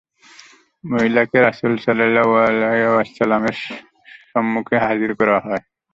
[0.83, 3.57] মহিলাকে রাসূল সাল্লাল্লাহু আলাইহি ওয়াসাল্লাম-এর
[4.31, 5.63] সম্মুখে হাজির করা হয়।